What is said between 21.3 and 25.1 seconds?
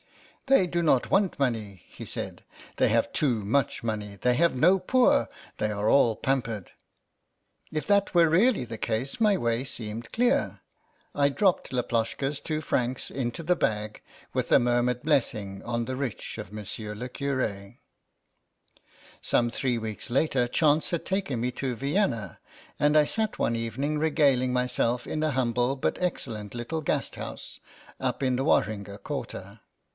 me to Vienna, and I sat one evening regaling myself